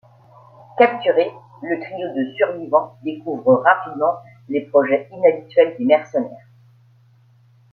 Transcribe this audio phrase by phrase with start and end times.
[0.79, 1.29] Capturé,
[1.61, 4.15] le trio de survivants découvre rapidement
[4.49, 6.47] les projets inhabituels des mercenaires.